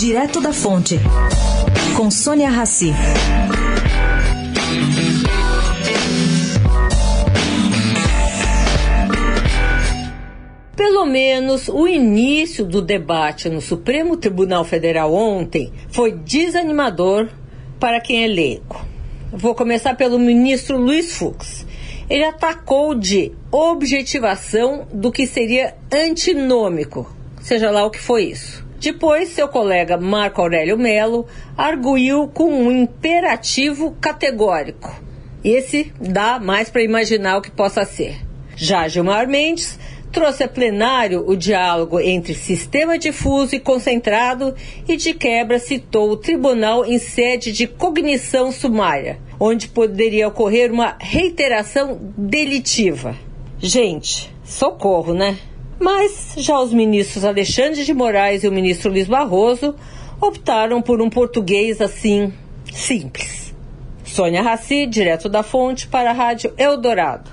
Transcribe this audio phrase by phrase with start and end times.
[0.00, 0.98] Direto da Fonte,
[1.94, 2.90] com Sônia Rassi.
[10.74, 17.28] Pelo menos o início do debate no Supremo Tribunal Federal ontem foi desanimador
[17.78, 18.80] para quem é leigo.
[19.30, 21.66] Vou começar pelo ministro Luiz Fux.
[22.08, 28.64] Ele atacou de objetivação do que seria antinômico, seja lá o que foi isso.
[28.78, 34.90] Depois, seu colega Marco Aurélio Melo arguiu com um imperativo categórico.
[35.44, 38.16] Esse dá mais para imaginar o que possa ser.
[38.56, 39.78] Já Gilmar Mendes
[40.10, 44.54] trouxe a plenário o diálogo entre sistema difuso e concentrado
[44.88, 50.96] e, de quebra, citou o tribunal em sede de cognição sumária, onde poderia ocorrer uma
[50.98, 53.16] reiteração delitiva.
[53.58, 55.38] Gente, socorro, né?
[55.80, 59.74] Mas já os ministros Alexandre de Moraes e o ministro Luiz Barroso
[60.20, 62.34] optaram por um português assim,
[62.70, 63.54] simples.
[64.04, 67.30] Sônia Raci, direto da fonte, para a Rádio Eldorado.